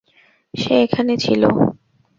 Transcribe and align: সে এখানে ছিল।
সে 0.53 0.73
এখানে 0.85 1.13
ছিল। 1.17 1.41